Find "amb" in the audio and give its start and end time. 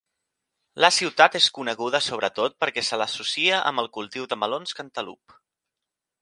3.73-3.85